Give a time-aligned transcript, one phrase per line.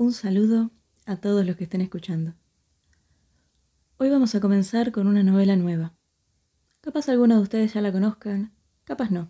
[0.00, 0.70] Un saludo
[1.06, 2.34] a todos los que estén escuchando.
[3.96, 5.92] Hoy vamos a comenzar con una novela nueva.
[6.80, 8.54] Capaz algunos de ustedes ya la conozcan,
[8.84, 9.28] capaz no.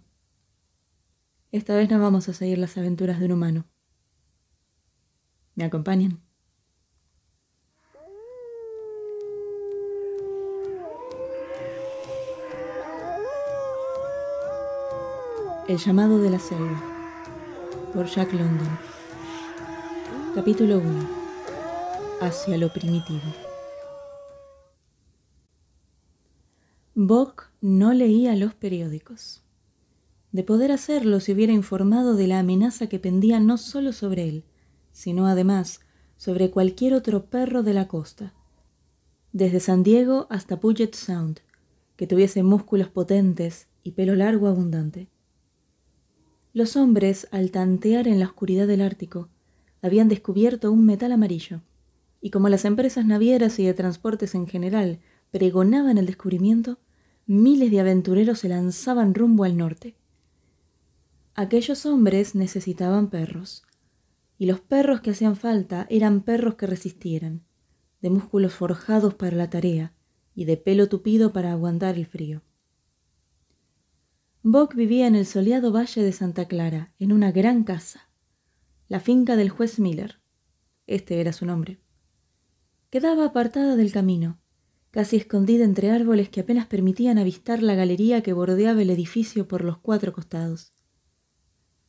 [1.53, 3.65] Esta vez no vamos a seguir las aventuras de un humano.
[5.54, 6.21] ¿Me acompañan?
[15.66, 16.82] El llamado de la selva
[17.95, 18.98] por Jack London
[20.34, 21.09] Capítulo 1
[22.20, 23.23] Hacia lo primitivo
[26.95, 29.42] Bock no leía los periódicos.
[30.30, 34.45] De poder hacerlo se hubiera informado de la amenaza que pendía no solo sobre él,
[34.92, 35.80] sino además
[36.18, 38.34] sobre cualquier otro perro de la costa,
[39.32, 41.40] desde San Diego hasta Puget Sound,
[41.96, 45.09] que tuviese músculos potentes y pelo largo abundante.
[46.52, 49.30] Los hombres, al tantear en la oscuridad del Ártico,
[49.82, 51.62] habían descubierto un metal amarillo,
[52.21, 56.79] y como las empresas navieras y de transportes en general pregonaban el descubrimiento,
[57.26, 59.96] miles de aventureros se lanzaban rumbo al norte.
[61.35, 63.62] Aquellos hombres necesitaban perros,
[64.38, 67.42] y los perros que hacían falta eran perros que resistieran,
[68.00, 69.92] de músculos forjados para la tarea
[70.34, 72.42] y de pelo tupido para aguantar el frío.
[74.42, 78.07] Bock vivía en el soleado valle de Santa Clara, en una gran casa,
[78.89, 80.19] la finca del juez Miller.
[80.86, 81.78] Este era su nombre.
[82.89, 84.41] Quedaba apartada del camino,
[84.91, 89.62] casi escondida entre árboles que apenas permitían avistar la galería que bordeaba el edificio por
[89.62, 90.72] los cuatro costados.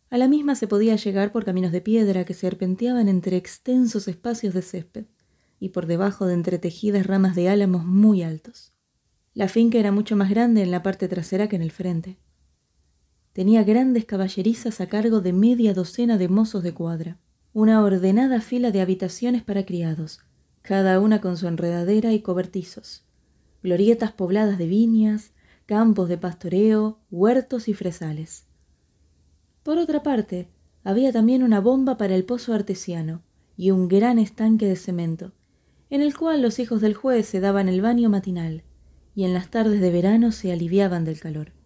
[0.10, 4.54] A la misma se podía llegar por caminos de piedra que serpenteaban entre extensos espacios
[4.54, 5.06] de césped
[5.58, 8.74] y por debajo de entretejidas ramas de álamos muy altos.
[9.34, 12.20] La finca era mucho más grande en la parte trasera que en el frente.
[13.34, 17.20] Tenía grandes caballerizas a cargo de media docena de mozos de cuadra,
[17.54, 20.20] una ordenada fila de habitaciones para criados,
[20.62, 23.06] cada una con su enredadera y cobertizos,
[23.62, 25.34] glorietas pobladas de viñas,
[25.66, 28.46] campos de pastoreo, huertos y fresales.
[29.62, 30.50] Por otra parte,
[30.84, 33.22] había también una bomba para el pozo artesiano
[33.56, 35.34] y un gran estanque de cemento,
[35.92, 38.64] en el cual los hijos del juez se daban el baño matinal
[39.14, 41.59] y en las tardes de verano se aliviaban del calor.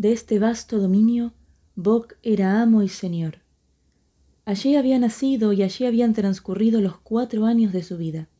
[0.00, 1.34] De este vasto dominio,
[1.74, 3.40] Bock era amo y señor.
[4.46, 8.30] Allí había nacido y allí habían transcurrido los cuatro años de su vida.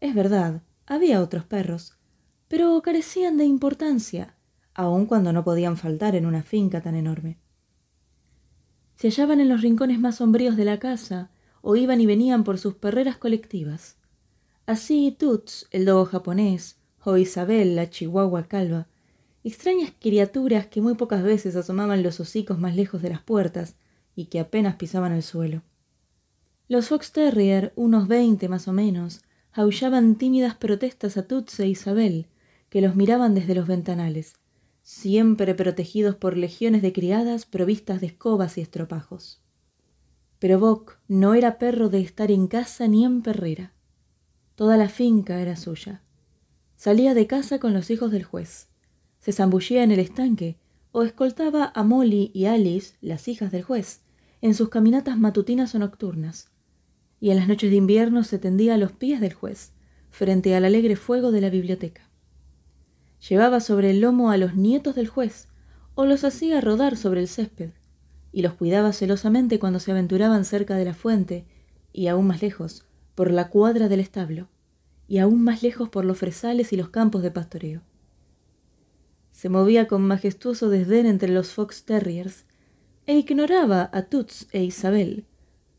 [0.00, 1.98] Es verdad, había otros perros,
[2.48, 4.34] pero carecían de importancia,
[4.72, 7.38] aun cuando no podían faltar en una finca tan enorme.
[8.94, 11.28] Se hallaban en los rincones más sombríos de la casa
[11.60, 13.98] o iban y venían por sus perreras colectivas.
[14.64, 18.88] Así Toots, el dogo japonés, o Isabel, la chihuahua calva,
[19.46, 23.76] extrañas criaturas que muy pocas veces asomaban los hocicos más lejos de las puertas
[24.16, 25.62] y que apenas pisaban el suelo.
[26.66, 29.20] Los fox terrier, unos veinte más o menos,
[29.52, 32.26] aullaban tímidas protestas a Tutse e Isabel,
[32.70, 34.34] que los miraban desde los ventanales,
[34.82, 39.40] siempre protegidos por legiones de criadas provistas de escobas y estropajos.
[40.40, 43.72] Pero Bock no era perro de estar en casa ni en perrera.
[44.56, 46.02] Toda la finca era suya.
[46.74, 48.66] Salía de casa con los hijos del juez
[49.26, 50.56] se zambullía en el estanque
[50.92, 54.02] o escoltaba a Molly y Alice, las hijas del juez,
[54.40, 56.52] en sus caminatas matutinas o nocturnas,
[57.18, 59.72] y en las noches de invierno se tendía a los pies del juez,
[60.10, 62.08] frente al alegre fuego de la biblioteca.
[63.28, 65.48] Llevaba sobre el lomo a los nietos del juez,
[65.96, 67.70] o los hacía rodar sobre el césped,
[68.30, 71.46] y los cuidaba celosamente cuando se aventuraban cerca de la fuente,
[71.92, 74.46] y aún más lejos, por la cuadra del establo,
[75.08, 77.82] y aún más lejos por los fresales y los campos de pastoreo
[79.36, 82.46] se movía con majestuoso desdén entre los fox terriers
[83.04, 85.26] e ignoraba a Toots e Isabel,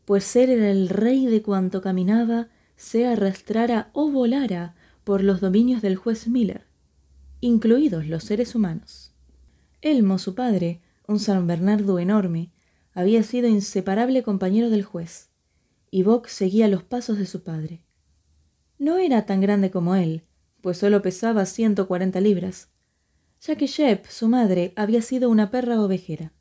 [0.05, 5.81] pues él era el rey de cuanto caminaba, se arrastrara o volara por los dominios
[5.81, 6.67] del juez Miller,
[7.41, 9.15] incluidos los seres humanos.
[9.81, 12.51] Elmo, su padre, un San Bernardo enorme,
[12.93, 15.31] había sido inseparable compañero del juez,
[15.89, 17.81] y Bock seguía los pasos de su padre.
[18.77, 20.25] No era tan grande como él,
[20.61, 22.69] pues solo pesaba ciento cuarenta libras,
[23.41, 26.33] ya que Shep, su madre, había sido una perra ovejera.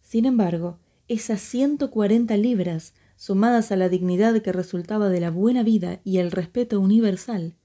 [0.00, 0.78] Sin embargo,
[1.08, 6.18] esas ciento cuarenta libras, sumadas a la dignidad que resultaba de la buena vida y
[6.18, 7.56] el respeto universal,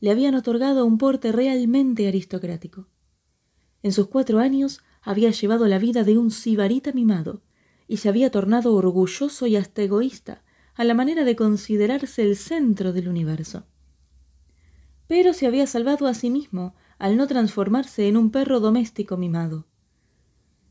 [0.00, 2.88] le habían otorgado un porte realmente aristocrático.
[3.82, 7.42] En sus cuatro años había llevado la vida de un sibarita mimado,
[7.86, 10.42] y se había tornado orgulloso y hasta egoísta,
[10.74, 13.64] a la manera de considerarse el centro del universo.
[15.06, 19.64] Pero se había salvado a sí mismo al no transformarse en un perro doméstico mimado.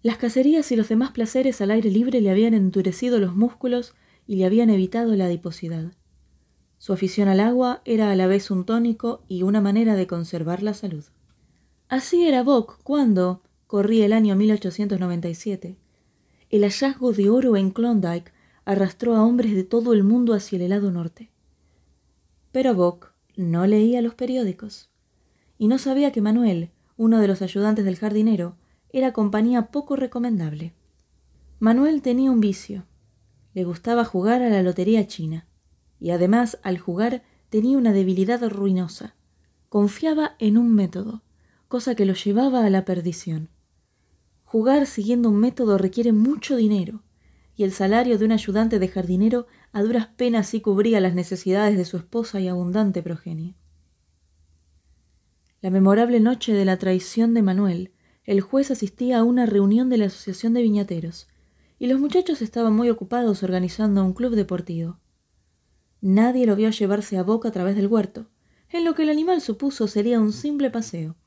[0.03, 3.95] Las cacerías y los demás placeres al aire libre le habían endurecido los músculos
[4.27, 5.91] y le habían evitado la adiposidad.
[6.77, 10.61] Su afición al agua era a la vez un tónico y una manera de conservar
[10.61, 11.03] la salud.
[11.89, 15.77] Así era Bock cuando, corría el año 1897,
[16.51, 18.31] el hallazgo de oro en Klondike
[18.65, 21.31] arrastró a hombres de todo el mundo hacia el helado norte.
[22.51, 24.89] Pero Bock no leía los periódicos
[25.59, 28.55] y no sabía que Manuel, uno de los ayudantes del jardinero,
[28.91, 30.73] era compañía poco recomendable.
[31.59, 32.85] Manuel tenía un vicio.
[33.53, 35.45] Le gustaba jugar a la lotería china
[35.99, 39.15] y además al jugar tenía una debilidad ruinosa.
[39.67, 41.23] Confiaba en un método,
[41.67, 43.49] cosa que lo llevaba a la perdición.
[44.45, 47.03] Jugar siguiendo un método requiere mucho dinero,
[47.55, 51.77] y el salario de un ayudante de jardinero a duras penas sí cubría las necesidades
[51.77, 53.55] de su esposa y abundante progenie.
[55.61, 57.91] La memorable noche de la traición de Manuel,
[58.23, 61.27] el juez asistía a una reunión de la Asociación de Viñateros,
[61.77, 64.99] y los muchachos estaban muy ocupados organizando un club deportivo.
[65.99, 68.29] Nadie lo vio llevarse a boca a través del huerto,
[68.69, 71.17] en lo que el animal supuso sería un simple paseo.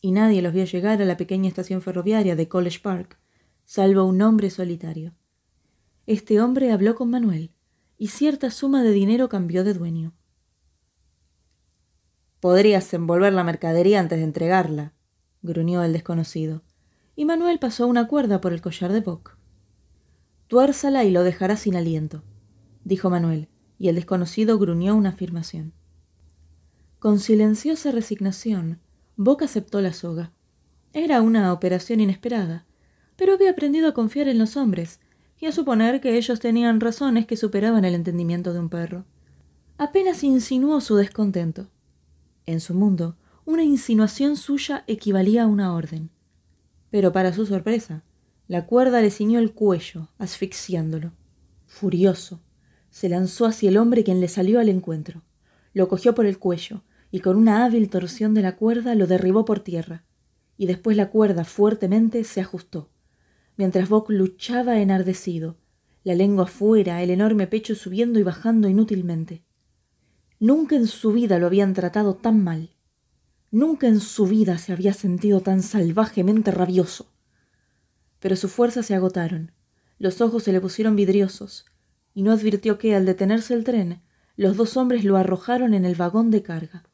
[0.00, 3.18] Y nadie los vio llegar a la pequeña estación ferroviaria de College Park,
[3.66, 5.14] salvo un hombre solitario.
[6.06, 7.52] Este hombre habló con Manuel,
[7.98, 10.15] y cierta suma de dinero cambió de dueño.
[12.46, 14.92] Podrías envolver la mercadería antes de entregarla,
[15.42, 16.62] gruñó el desconocido,
[17.16, 19.36] y Manuel pasó una cuerda por el collar de Bock.
[20.46, 22.22] Tuérzala y lo dejará sin aliento
[22.84, 23.48] dijo Manuel,
[23.80, 25.72] y el desconocido gruñó una afirmación.
[27.00, 28.78] Con silenciosa resignación,
[29.16, 30.30] Bock aceptó la soga.
[30.92, 32.64] Era una operación inesperada,
[33.16, 35.00] pero había aprendido a confiar en los hombres
[35.40, 39.04] y a suponer que ellos tenían razones que superaban el entendimiento de un perro.
[39.78, 41.70] Apenas insinuó su descontento.
[42.46, 46.10] En su mundo, una insinuación suya equivalía a una orden.
[46.90, 48.04] Pero para su sorpresa,
[48.48, 51.12] la cuerda le ciñó el cuello, asfixiándolo.
[51.66, 52.40] Furioso,
[52.90, 55.22] se lanzó hacia el hombre quien le salió al encuentro.
[55.74, 59.44] Lo cogió por el cuello y con una hábil torsión de la cuerda lo derribó
[59.44, 60.04] por tierra.
[60.56, 62.90] Y después la cuerda fuertemente se ajustó.
[63.56, 65.56] Mientras Bock luchaba enardecido,
[66.04, 69.42] la lengua fuera, el enorme pecho subiendo y bajando inútilmente.
[70.38, 72.70] Nunca en su vida lo habían tratado tan mal.
[73.50, 77.10] Nunca en su vida se había sentido tan salvajemente rabioso.
[78.20, 79.52] Pero sus fuerzas se agotaron,
[79.98, 81.64] los ojos se le pusieron vidriosos,
[82.12, 84.02] y no advirtió que, al detenerse el tren,
[84.36, 86.84] los dos hombres lo arrojaron en el vagón de carga.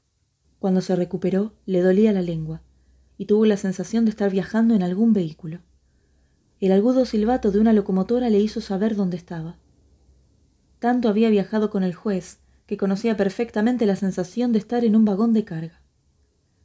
[0.61, 2.63] Cuando se recuperó, le dolía la lengua,
[3.19, 5.63] y tuvo la sensación de estar viajando en algún vehículo.
[6.61, 9.59] El agudo silbato de una locomotora le hizo saber dónde estaba.
[10.79, 12.42] Tanto había viajado con el juez
[12.73, 15.83] que conocía perfectamente la sensación de estar en un vagón de carga.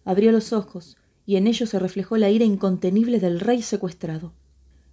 [0.06, 0.95] Abrió los ojos
[1.25, 4.31] y en ellos se reflejó la ira incontenible del rey secuestrado.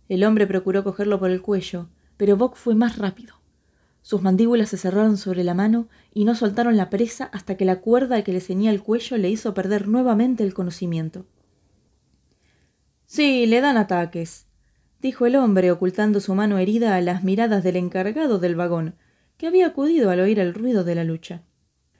[0.08, 3.36] El hombre procuró cogerlo por el cuello, pero Bock fue más rápido.
[4.02, 7.80] Sus mandíbulas se cerraron sobre la mano y no soltaron la presa hasta que la
[7.80, 11.26] cuerda que le ceñía el cuello le hizo perder nuevamente el conocimiento.
[13.06, 14.48] Sí, le dan ataques,
[15.00, 18.96] dijo el hombre, ocultando su mano herida a las miradas del encargado del vagón,
[19.36, 21.42] que había acudido al oír el ruido de la lucha.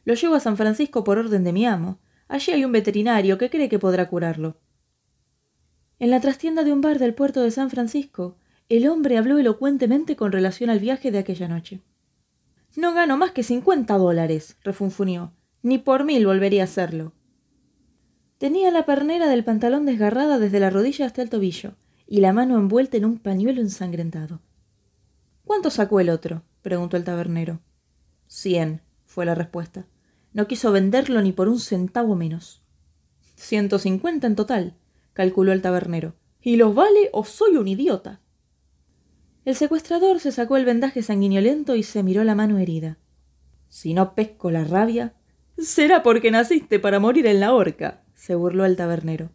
[0.05, 1.99] Lo llevo a San Francisco por orden de mi amo.
[2.29, 4.57] Allí hay un veterinario que cree que podrá curarlo.
[5.99, 8.37] En la trastienda de un bar del puerto de San Francisco,
[8.69, 11.81] el hombre habló elocuentemente con relación al viaje de aquella noche.
[12.77, 15.33] No gano más que cincuenta dólares, refunfuñó.
[15.63, 17.13] Ni por mil volvería a hacerlo.
[18.39, 22.59] Tenía la pernera del pantalón desgarrada desde la rodilla hasta el tobillo, y la mano
[22.59, 24.41] envuelta en un pañuelo ensangrentado.
[25.45, 26.43] ¿Cuánto sacó el otro?
[26.65, 27.61] Preguntó el tabernero.
[28.27, 29.87] Cien, fue la respuesta.
[30.33, 32.63] No quiso venderlo ni por un centavo menos.
[33.37, 34.75] Ciento cincuenta en total,
[35.13, 36.15] calculó el tabernero.
[36.41, 38.21] ¿Y los vale o soy un idiota?
[39.45, 42.97] El secuestrador se sacó el vendaje sanguinolento y se miró la mano herida.
[43.69, 45.13] Si no pesco la rabia,
[45.59, 49.31] será porque naciste para morir en la horca, se burló el tabernero.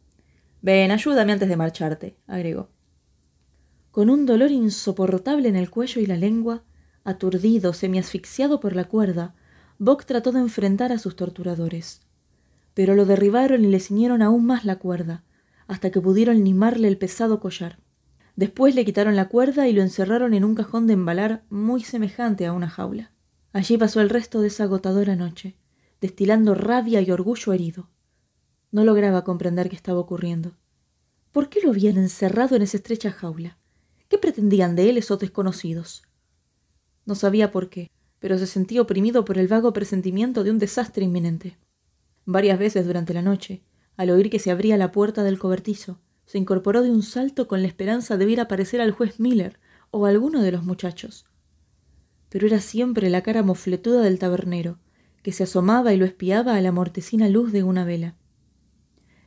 [0.63, 2.69] Ven, ayúdame antes de marcharte, agregó.
[3.91, 6.63] Con un dolor insoportable en el cuello y la lengua,
[7.09, 9.35] aturdido, semiasfixiado por la cuerda,
[9.77, 12.01] Bock trató de enfrentar a sus torturadores.
[12.73, 15.23] Pero lo derribaron y le ciñeron aún más la cuerda,
[15.67, 17.79] hasta que pudieron limarle el pesado collar.
[18.35, 22.45] Después le quitaron la cuerda y lo encerraron en un cajón de embalar muy semejante
[22.45, 23.11] a una jaula.
[23.51, 25.55] Allí pasó el resto de esa agotadora noche,
[26.01, 27.89] destilando rabia y orgullo herido.
[28.71, 30.55] No lograba comprender qué estaba ocurriendo.
[31.31, 33.57] ¿Por qué lo habían encerrado en esa estrecha jaula?
[34.07, 36.03] ¿Qué pretendían de él esos desconocidos?
[37.09, 37.89] No sabía por qué,
[38.19, 41.57] pero se sentía oprimido por el vago presentimiento de un desastre inminente.
[42.25, 43.63] Varias veces durante la noche,
[43.97, 47.63] al oír que se abría la puerta del cobertizo, se incorporó de un salto con
[47.63, 51.25] la esperanza de ver aparecer al juez Miller o alguno de los muchachos.
[52.29, 54.77] pero era siempre la cara mofletuda del tabernero,
[55.23, 58.17] que se asomaba y lo espiaba a la mortecina luz de una vela.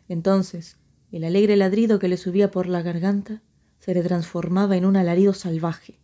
[0.07, 0.77] Entonces,
[1.11, 3.43] el alegre ladrido que le subía por la garganta
[3.81, 5.99] se le transformaba en un alarido salvaje.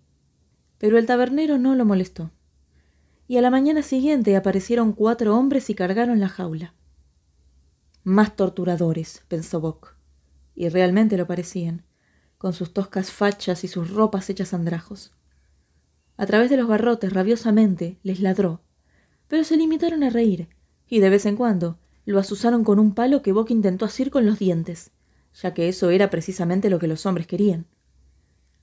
[0.78, 2.30] Pero el tabernero no lo molestó.
[3.26, 6.74] Y a la mañana siguiente aparecieron cuatro hombres y cargaron la jaula.
[8.04, 9.94] Más torturadores, pensó Bock.
[10.54, 11.84] Y realmente lo parecían,
[12.38, 15.12] con sus toscas fachas y sus ropas hechas andrajos.
[16.16, 18.62] A través de los barrotes, rabiosamente, les ladró,
[19.28, 20.48] pero se limitaron a reír,
[20.88, 24.24] y de vez en cuando lo asusaron con un palo que Bock intentó asir con
[24.24, 24.90] los dientes,
[25.34, 27.66] ya que eso era precisamente lo que los hombres querían.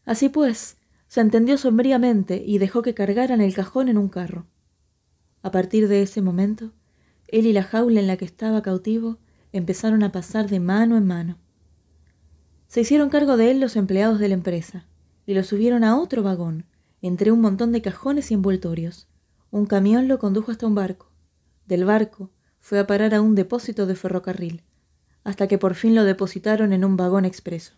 [0.06, 0.78] Así pues,
[1.16, 4.48] se entendió sombríamente y dejó que cargaran el cajón en un carro.
[5.44, 6.74] A partir de ese momento,
[7.30, 9.18] él y la jaula en la que estaba cautivo
[9.54, 11.38] empezaron a pasar de mano en mano.
[12.68, 14.88] Se hicieron cargo de él los empleados de la empresa
[15.26, 16.66] y lo subieron a otro vagón,
[17.02, 19.08] entre un montón de cajones y envoltorios.
[19.52, 21.14] Un camión lo condujo hasta un barco.
[21.66, 22.30] Del barco
[22.60, 24.64] fue a parar a un depósito de ferrocarril,
[25.24, 27.76] hasta que por fin lo depositaron en un vagón expreso.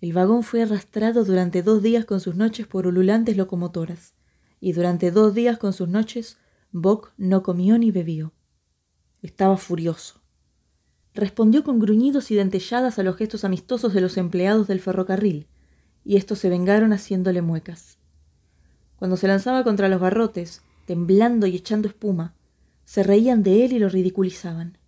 [0.00, 4.14] El vagón fue arrastrado durante dos días con sus noches por ululantes locomotoras,
[4.60, 6.38] y durante dos días con sus noches
[6.70, 8.32] Bock no comió ni bebió.
[9.22, 10.20] Estaba furioso.
[11.14, 15.48] Respondió con gruñidos y dentelladas a los gestos amistosos de los empleados del ferrocarril,
[16.04, 17.98] y estos se vengaron haciéndole muecas.
[18.96, 22.34] Cuando se lanzaba contra los barrotes, temblando y echando espuma,
[22.84, 24.78] se reían de él y lo ridiculizaban.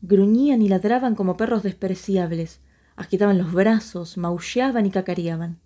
[0.00, 2.60] Gruñían y ladraban como perros despreciables,
[2.96, 5.58] agitaban los brazos, maullaban y cacareaban.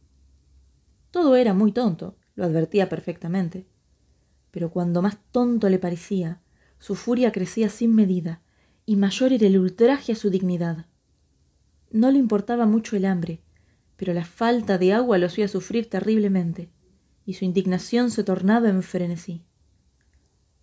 [1.11, 3.67] Todo era muy tonto, lo advertía perfectamente.
[4.51, 6.41] Pero cuando más tonto le parecía,
[6.79, 8.41] su furia crecía sin medida,
[8.85, 10.87] y mayor era el ultraje a su dignidad.
[11.91, 13.41] No le importaba mucho el hambre,
[13.97, 16.71] pero la falta de agua lo hacía sufrir terriblemente,
[17.25, 19.43] y su indignación se tornaba en frenesí.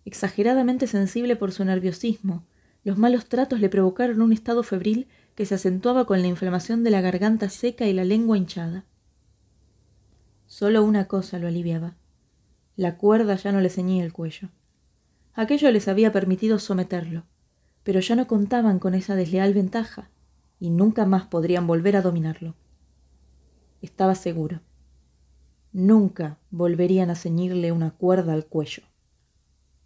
[0.04, 2.46] Exageradamente sensible por su nerviosismo,
[2.84, 6.90] los malos tratos le provocaron un estado febril que se acentuaba con la inflamación de
[6.90, 8.84] la garganta seca y la lengua hinchada.
[10.46, 11.96] Solo una cosa lo aliviaba.
[12.76, 14.50] La cuerda ya no le ceñía el cuello.
[15.34, 17.24] Aquello les había permitido someterlo,
[17.82, 20.10] pero ya no contaban con esa desleal ventaja
[20.60, 22.54] y nunca más podrían volver a dominarlo.
[23.82, 24.60] Estaba seguro.
[25.72, 28.84] Nunca volverían a ceñirle una cuerda al cuello.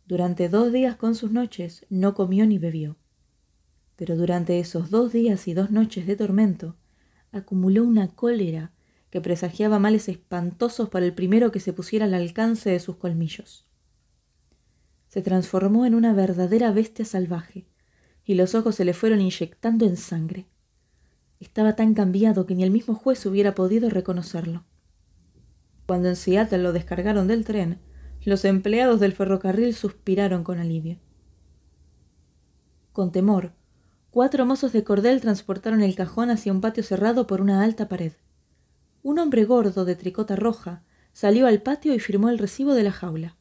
[0.06, 2.96] Durante dos días con sus noches no comió ni bebió
[3.98, 6.76] pero durante esos dos días y dos noches de tormento
[7.32, 8.70] acumuló una cólera
[9.10, 13.66] que presagiaba males espantosos para el primero que se pusiera al alcance de sus colmillos.
[15.08, 17.66] Se transformó en una verdadera bestia salvaje,
[18.24, 20.46] y los ojos se le fueron inyectando en sangre.
[21.40, 24.64] Estaba tan cambiado que ni el mismo juez hubiera podido reconocerlo.
[25.86, 27.80] Cuando en Seattle lo descargaron del tren,
[28.24, 30.98] los empleados del ferrocarril suspiraron con alivio.
[32.92, 33.57] Con temor,
[34.10, 38.12] Cuatro mozos de cordel transportaron el cajón hacia un patio cerrado por una alta pared.
[39.02, 42.92] Un hombre gordo de tricota roja salió al patio y firmó el recibo de la
[42.92, 43.36] jaula.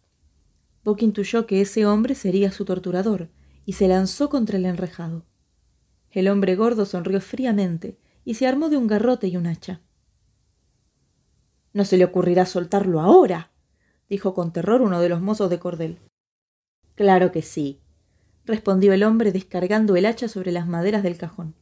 [0.83, 3.29] Bock intuyó que ese hombre sería su torturador
[3.65, 5.25] y se lanzó contra el enrejado.
[6.11, 9.81] El hombre gordo sonrió fríamente y se armó de un garrote y un hacha.
[11.71, 13.51] No se le ocurrirá soltarlo ahora,
[14.09, 15.99] dijo con terror uno de los mozos de cordel.
[16.95, 17.79] Claro que sí,
[18.47, 21.53] respondió el hombre descargando el hacha sobre las maderas del cajón.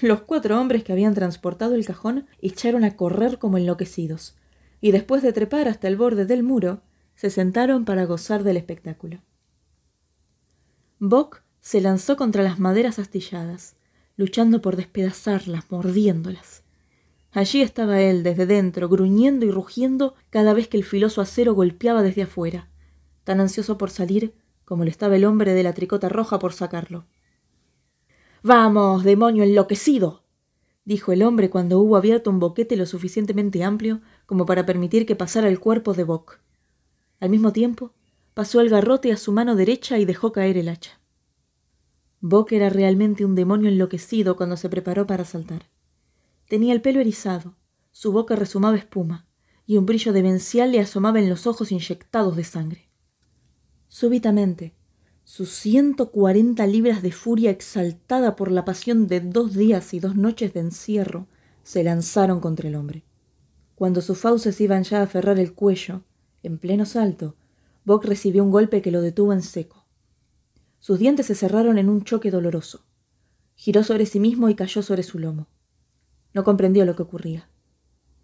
[0.00, 4.36] Los cuatro hombres que habían transportado el cajón echaron a correr como enloquecidos,
[4.80, 6.82] y después de trepar hasta el borde del muro,
[7.14, 9.22] se sentaron para gozar del espectáculo.
[10.98, 13.76] Bock se lanzó contra las maderas astilladas,
[14.16, 16.62] luchando por despedazarlas, mordiéndolas.
[17.32, 22.02] Allí estaba él desde dentro, gruñendo y rugiendo cada vez que el filoso acero golpeaba
[22.02, 22.68] desde afuera,
[23.24, 24.34] tan ansioso por salir
[24.66, 27.06] como le estaba el hombre de la tricota roja por sacarlo.
[28.42, 30.24] Vamos, demonio enloquecido.
[30.84, 35.16] dijo el hombre cuando hubo abierto un boquete lo suficientemente amplio como para permitir que
[35.16, 36.40] pasara el cuerpo de Bock.
[37.20, 37.94] Al mismo tiempo,
[38.34, 41.00] pasó el garrote a su mano derecha y dejó caer el hacha.
[42.20, 45.70] Bock era realmente un demonio enloquecido cuando se preparó para saltar.
[46.48, 47.54] Tenía el pelo erizado,
[47.92, 49.26] su boca resumaba espuma,
[49.64, 52.85] y un brillo demencial le asomaba en los ojos inyectados de sangre.
[53.98, 54.74] Súbitamente,
[55.24, 60.16] sus ciento cuarenta libras de furia exaltada por la pasión de dos días y dos
[60.16, 61.28] noches de encierro
[61.62, 63.04] se lanzaron contra el hombre.
[63.74, 66.02] Cuando sus fauces iban ya a aferrar el cuello,
[66.42, 67.36] en pleno salto,
[67.86, 69.86] Bock recibió un golpe que lo detuvo en seco.
[70.78, 72.84] Sus dientes se cerraron en un choque doloroso.
[73.54, 75.48] Giró sobre sí mismo y cayó sobre su lomo.
[76.34, 77.48] No comprendió lo que ocurría.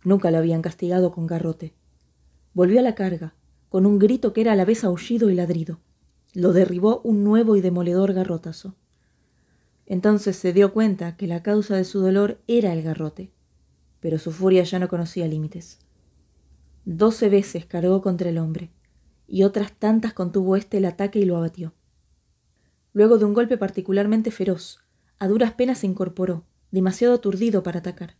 [0.04, 1.72] Nunca lo habían castigado con garrote.
[2.52, 3.34] Volvió a la carga,
[3.72, 5.80] con un grito que era a la vez aullido y ladrido.
[6.34, 8.76] Lo derribó un nuevo y demoledor garrotazo.
[9.86, 13.32] Entonces se dio cuenta que la causa de su dolor era el garrote,
[13.98, 15.78] pero su furia ya no conocía límites.
[16.84, 18.70] Doce veces cargó contra el hombre,
[19.26, 21.72] y otras tantas contuvo éste el ataque y lo abatió.
[22.92, 24.80] Luego de un golpe particularmente feroz,
[25.18, 28.16] a duras penas se incorporó, demasiado aturdido para atacar.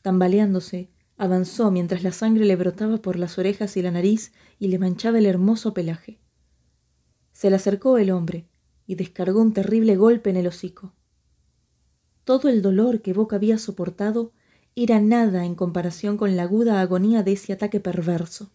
[0.00, 0.88] Tambaleándose,
[1.22, 5.18] avanzó mientras la sangre le brotaba por las orejas y la nariz y le manchaba
[5.18, 6.18] el hermoso pelaje.
[7.30, 8.48] Se le acercó el hombre
[8.88, 10.94] y descargó un terrible golpe en el hocico.
[12.24, 14.32] Todo el dolor que Boca había soportado
[14.74, 18.50] era nada en comparación con la aguda agonía de ese ataque perverso.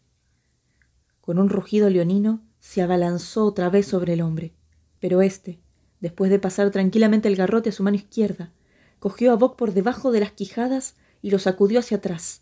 [1.21, 4.53] Con un rugido leonino se abalanzó otra vez sobre el hombre,
[4.99, 5.61] pero éste,
[6.01, 8.51] después de pasar tranquilamente el garrote a su mano izquierda,
[8.99, 12.41] cogió a Bock por debajo de las quijadas y lo sacudió hacia atrás,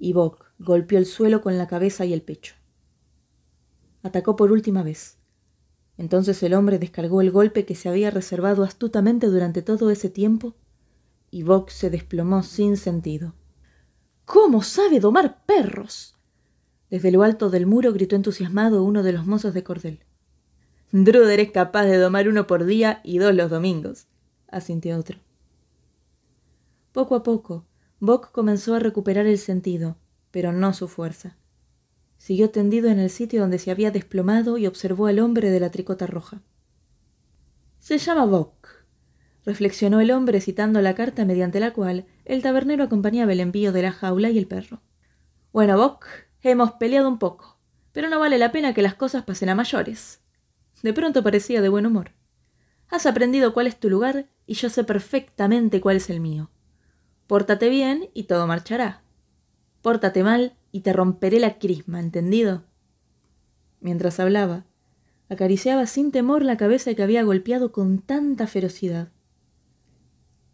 [0.00, 2.54] y Bock golpeó el suelo con la cabeza y el pecho.
[4.02, 5.18] Atacó por última vez.
[5.98, 10.56] Entonces el hombre descargó el golpe que se había reservado astutamente durante todo ese tiempo,
[11.30, 13.34] y Bock se desplomó sin sentido.
[14.24, 16.16] ¿Cómo sabe domar perros?
[16.88, 20.00] Desde lo alto del muro gritó entusiasmado uno de los mozos de cordel.
[20.92, 24.08] Druder es capaz de domar uno por día y dos los domingos,
[24.48, 25.18] asintió otro.
[26.92, 27.66] Poco a poco,
[28.02, 29.98] Bock comenzó a recuperar el sentido,
[30.30, 31.36] pero no su fuerza.
[32.16, 35.70] Siguió tendido en el sitio donde se había desplomado y observó al hombre de la
[35.70, 36.40] tricota roja.
[37.78, 38.68] Se llama Bock,
[39.44, 43.82] reflexionó el hombre citando la carta mediante la cual el tabernero acompañaba el envío de
[43.82, 44.80] la jaula y el perro.
[45.52, 46.06] Bueno, Bock,
[46.42, 47.58] hemos peleado un poco,
[47.92, 50.20] pero no vale la pena que las cosas pasen a mayores.
[50.82, 52.12] De pronto parecía de buen humor.
[52.88, 56.50] Has aprendido cuál es tu lugar y yo sé perfectamente cuál es el mío.
[57.30, 59.04] Pórtate bien y todo marchará.
[59.82, 62.64] Pórtate mal y te romperé la crisma, ¿entendido?
[63.80, 64.64] Mientras hablaba,
[65.28, 69.12] acariciaba sin temor la cabeza que había golpeado con tanta ferocidad.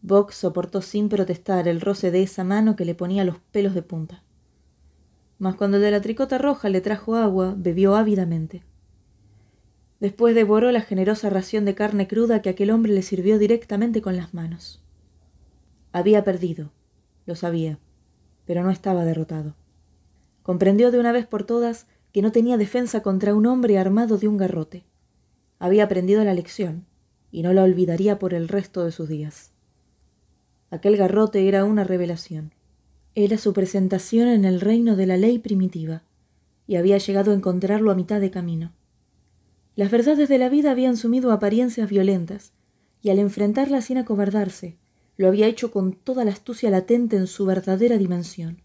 [0.03, 3.81] Box soportó sin protestar el roce de esa mano que le ponía los pelos de
[3.81, 4.22] punta.
[5.38, 8.64] Mas cuando el de la tricota roja le trajo agua, bebió ávidamente.
[9.98, 14.14] Después devoró la generosa ración de carne cruda que aquel hombre le sirvió directamente con
[14.14, 14.83] las manos.
[15.96, 16.72] Había perdido,
[17.24, 17.78] lo sabía,
[18.44, 19.54] pero no estaba derrotado.
[20.42, 24.28] Comprendió de una vez por todas que no tenía defensa contra un hombre armado de
[24.28, 24.85] un garrote.
[25.59, 26.85] Había aprendido la lección,
[27.30, 29.52] y no la olvidaría por el resto de sus días.
[30.70, 32.52] Aquel garrote era una revelación.
[33.14, 36.02] Era su presentación en el reino de la ley primitiva,
[36.66, 38.74] y había llegado a encontrarlo a mitad de camino.
[39.76, 42.52] Las verdades de la vida habían sumido apariencias violentas,
[43.00, 44.76] y al enfrentarlas sin acobardarse,
[45.16, 48.62] lo había hecho con toda la astucia latente en su verdadera dimensión.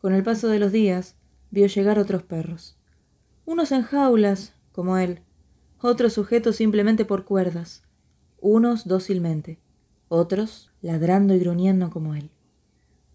[0.00, 1.16] Con el paso de los días,
[1.50, 2.76] vio llegar otros perros.
[3.44, 5.20] Unos en jaulas, como él,
[5.80, 7.82] otros sujetos simplemente por cuerdas,
[8.40, 9.58] unos dócilmente,
[10.08, 12.30] otros ladrando y gruñendo como él.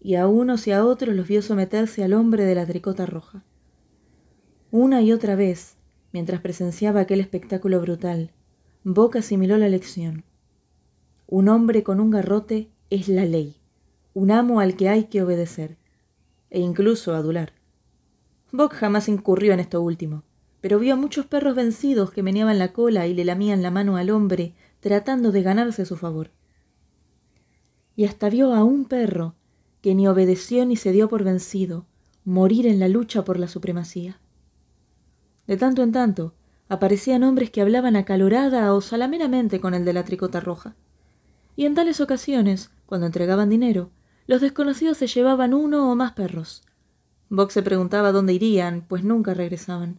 [0.00, 3.44] Y a unos y a otros los vio someterse al hombre de la tricota roja.
[4.70, 5.76] Una y otra vez,
[6.12, 8.32] mientras presenciaba aquel espectáculo brutal,
[8.84, 10.24] Boca asimiló la lección.
[11.30, 13.54] Un hombre con un garrote es la ley,
[14.14, 15.76] un amo al que hay que obedecer,
[16.48, 17.52] e incluso adular.
[18.50, 20.22] Bock jamás incurrió en esto último,
[20.62, 23.98] pero vio a muchos perros vencidos que meneaban la cola y le lamían la mano
[23.98, 26.30] al hombre, tratando de ganarse su favor.
[27.94, 29.34] Y hasta vio a un perro
[29.82, 31.84] que ni obedeció ni se dio por vencido,
[32.24, 34.18] morir en la lucha por la supremacía.
[35.46, 36.32] De tanto en tanto,
[36.70, 40.74] aparecían hombres que hablaban acalorada o salameramente con el de la tricota roja
[41.58, 43.90] y en tales ocasiones, cuando entregaban dinero,
[44.28, 46.62] los desconocidos se llevaban uno o más perros.
[47.30, 49.98] Box se preguntaba dónde irían, pues nunca regresaban.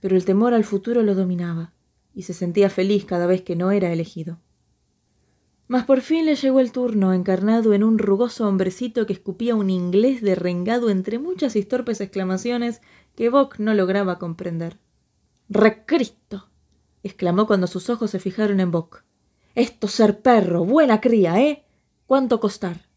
[0.00, 1.72] Pero el temor al futuro lo dominaba,
[2.16, 4.40] y se sentía feliz cada vez que no era elegido.
[5.68, 9.70] Mas por fin le llegó el turno, encarnado en un rugoso hombrecito que escupía un
[9.70, 12.80] inglés derrengado entre muchas y torpes exclamaciones
[13.14, 14.80] que Bock no lograba comprender.
[15.48, 16.50] ¡Recristo!
[17.04, 19.04] exclamó cuando sus ojos se fijaron en Bock.
[19.54, 21.66] Esto ser perro, buena cría, ¿eh?
[22.06, 22.88] ¿Cuánto costar?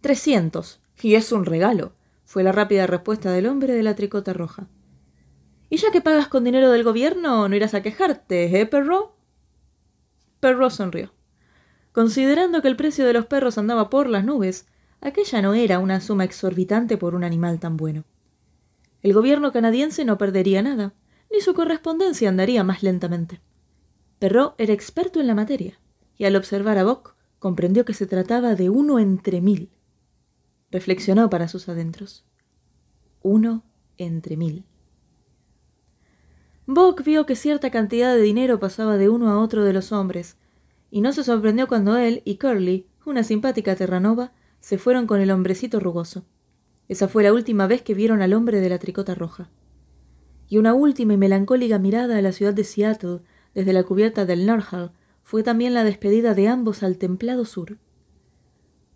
[0.00, 0.80] Trescientos.
[1.00, 1.92] Y es un regalo,
[2.24, 4.66] fue la rápida respuesta del hombre de la tricota roja.
[5.68, 9.16] ¿Y ya que pagas con dinero del gobierno, no irás a quejarte, eh, perro?
[10.40, 11.12] Perro sonrió.
[11.92, 14.66] Considerando que el precio de los perros andaba por las nubes,
[15.00, 18.04] aquella no era una suma exorbitante por un animal tan bueno.
[19.02, 20.94] El gobierno canadiense no perdería nada,
[21.30, 23.40] ni su correspondencia andaría más lentamente.
[24.18, 25.78] Perrault era experto en la materia,
[26.16, 29.70] y al observar a Bock comprendió que se trataba de uno entre mil.
[30.70, 32.24] Reflexionó para sus adentros.
[33.22, 33.64] Uno
[33.98, 34.64] entre mil.
[36.66, 40.36] Bock vio que cierta cantidad de dinero pasaba de uno a otro de los hombres,
[40.90, 45.30] y no se sorprendió cuando él y Curly, una simpática terranova, se fueron con el
[45.30, 46.24] hombrecito rugoso.
[46.88, 49.50] Esa fue la última vez que vieron al hombre de la tricota roja.
[50.48, 53.20] Y una última y melancólica mirada a la ciudad de Seattle
[53.56, 54.92] desde la cubierta del Norhall
[55.22, 57.78] fue también la despedida de ambos al templado sur.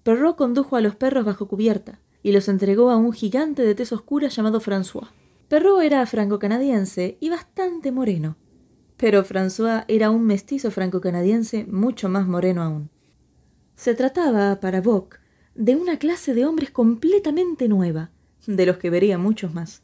[0.03, 3.91] Perrault condujo a los perros bajo cubierta y los entregó a un gigante de tez
[3.91, 5.09] oscura llamado François.
[5.49, 8.37] Perrault era franco-canadiense y bastante moreno,
[8.99, 12.91] pero François era un mestizo franco-canadiense mucho más moreno aún.
[13.77, 15.21] Se trataba, para Bock,
[15.55, 18.11] de una clase de hombres completamente nueva,
[18.47, 19.83] de los que vería muchos más.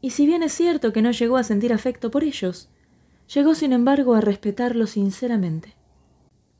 [0.00, 2.68] Y si bien es cierto que no llegó a sentir afecto por ellos,
[3.34, 5.74] llegó sin embargo a respetarlos sinceramente.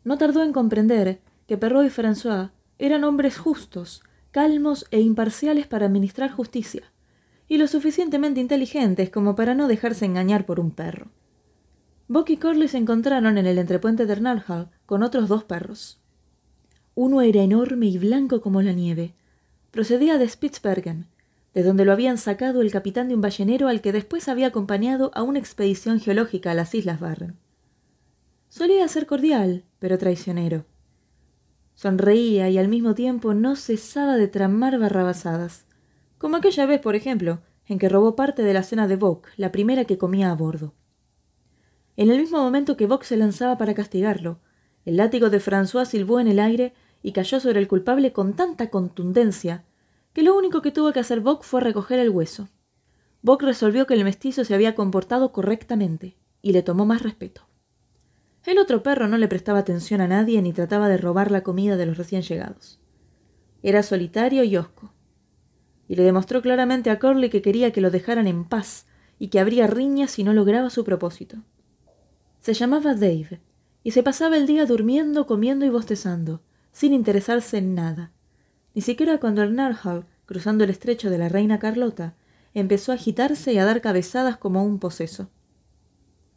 [0.04, 5.86] No tardó en comprender que Perrault y François eran hombres justos, calmos e imparciales para
[5.86, 6.92] administrar justicia,
[7.48, 11.10] y lo suficientemente inteligentes como para no dejarse engañar por un perro.
[12.08, 16.00] Buck y Corley se encontraron en el entrepuente de Narhal con otros dos perros.
[16.94, 19.14] Uno era enorme y blanco como la nieve.
[19.70, 21.06] Procedía de Spitzbergen,
[21.54, 25.10] de donde lo habían sacado el capitán de un ballenero al que después había acompañado
[25.14, 27.36] a una expedición geológica a las Islas Barren.
[28.48, 30.64] Solía ser cordial, pero traicionero.
[31.74, 35.66] Sonreía y al mismo tiempo no cesaba de tramar barrabasadas,
[36.18, 39.52] como aquella vez, por ejemplo, en que robó parte de la cena de Bock, la
[39.52, 40.74] primera que comía a bordo.
[41.96, 44.40] En el mismo momento que Bock se lanzaba para castigarlo,
[44.84, 48.70] el látigo de François silbó en el aire y cayó sobre el culpable con tanta
[48.70, 49.64] contundencia
[50.12, 52.48] que lo único que tuvo que hacer Bock fue recoger el hueso.
[53.22, 57.46] Bock resolvió que el mestizo se había comportado correctamente y le tomó más respeto.
[58.44, 61.76] El otro perro no le prestaba atención a nadie ni trataba de robar la comida
[61.76, 62.80] de los recién llegados.
[63.62, 64.92] Era solitario y hosco.
[65.86, 68.86] Y le demostró claramente a Corley que quería que lo dejaran en paz
[69.18, 71.36] y que habría riñas si no lograba su propósito.
[72.40, 73.40] Se llamaba Dave
[73.84, 78.10] y se pasaba el día durmiendo, comiendo y bostezando, sin interesarse en nada,
[78.74, 82.14] ni siquiera cuando el Narhal, cruzando el estrecho de la reina Carlota,
[82.54, 85.28] empezó a agitarse y a dar cabezadas como un poseso.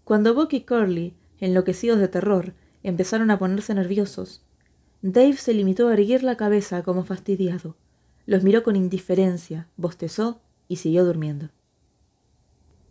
[0.04, 4.44] Cuando Buck y Curly enloquecidos de terror, empezaron a ponerse nerviosos.
[5.02, 7.76] Dave se limitó a erguir la cabeza como fastidiado.
[8.26, 11.50] Los miró con indiferencia, bostezó y siguió durmiendo.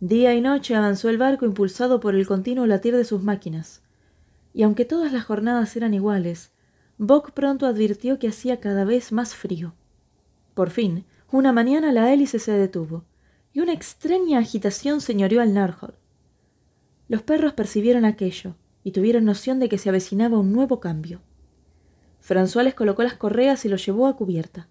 [0.00, 3.82] Día y noche avanzó el barco impulsado por el continuo latir de sus máquinas.
[4.52, 6.52] Y aunque todas las jornadas eran iguales,
[6.98, 9.74] Bock pronto advirtió que hacía cada vez más frío.
[10.54, 13.04] Por fin, una mañana la hélice se detuvo,
[13.52, 15.94] y una extraña agitación señoreó al Narhol.
[17.08, 18.54] Los perros percibieron aquello
[18.84, 21.20] y tuvieron noción de que se avecinaba un nuevo cambio.
[22.26, 24.68] François les colocó las correas y los llevó a cubierta.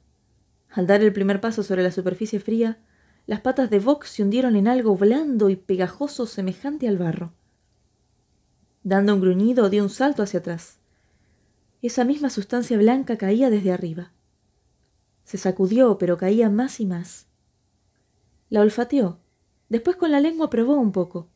[0.70, 2.80] Al dar el primer paso sobre la superficie fría,
[3.28, 7.34] las patas de Vox se hundieron en algo blando y pegajoso semejante al barro.
[8.84, 10.80] Dando un gruñido, dio un salto hacia atrás.
[11.84, 14.14] Esa misma sustancia blanca caía desde arriba.
[15.26, 17.28] Se sacudió, pero caía más y más.
[18.50, 19.20] La olfateó.
[19.68, 21.28] Después con la lengua probó un poco.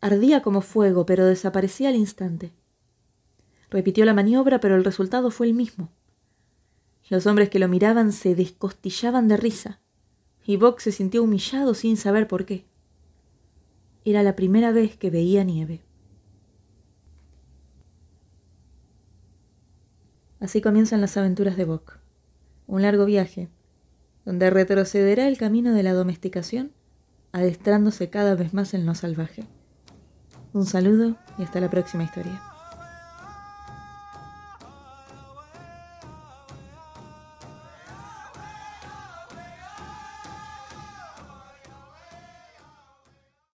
[0.00, 2.52] Ardía como fuego, pero desaparecía al instante.
[3.70, 5.90] Repitió la maniobra, pero el resultado fue el mismo.
[7.08, 9.80] Los hombres que lo miraban se descostillaban de risa,
[10.46, 12.66] y Box se sintió humillado sin saber por qué.
[14.04, 15.82] Era la primera vez que veía nieve.
[20.42, 22.00] Así comienzan las aventuras de Bock,
[22.66, 23.48] un largo viaje,
[24.24, 26.72] donde retrocederá el camino de la domesticación,
[27.30, 29.44] adestrándose cada vez más en lo salvaje.
[30.52, 32.42] Un saludo y hasta la próxima historia.